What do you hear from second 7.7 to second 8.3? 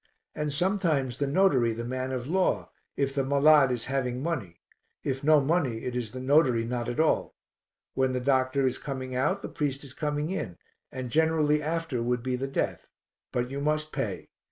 When the